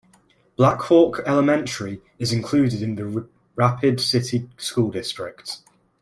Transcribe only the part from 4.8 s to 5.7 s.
District.